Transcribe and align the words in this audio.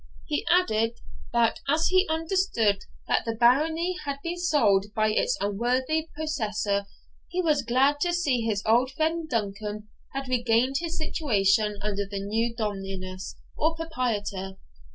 He 0.25 0.43
added, 0.49 0.99
'that, 1.31 1.59
as 1.69 1.89
he 1.89 2.07
understood 2.09 2.85
that 3.07 3.23
the 3.23 3.35
barony 3.35 3.97
had 4.03 4.17
been 4.23 4.39
sold 4.39 4.87
by 4.95 5.09
its 5.11 5.37
unworthy 5.39 6.09
possessor, 6.17 6.87
he 7.27 7.39
was 7.39 7.61
glad 7.61 7.99
to 7.99 8.11
see 8.11 8.41
his 8.41 8.63
old 8.65 8.89
friend 8.89 9.29
Duncan 9.29 9.89
had 10.13 10.27
regained 10.27 10.77
his 10.79 10.97
situation 10.97 11.77
under 11.83 12.07
the 12.09 12.17
new 12.19 12.55
Dominus, 12.55 13.35
or 13.55 13.75
proprietor.' 13.75 14.57